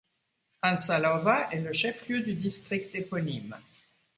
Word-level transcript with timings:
Antsalova 0.63 1.49
est 1.51 1.59
le 1.61 1.73
chef-lieu 1.73 2.21
du 2.21 2.33
district 2.33 2.95
éponyme. 2.95 3.55